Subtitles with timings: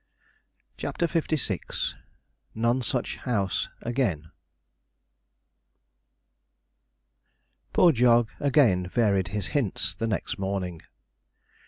[0.77, 1.93] CHAPTER LVI
[2.55, 4.31] NONSUCH HOUSE AGAIN
[7.71, 10.81] Poor Jog again varied his hints the next morning.